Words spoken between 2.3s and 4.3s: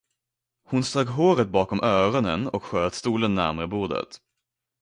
och sköt stolen närmre bordet.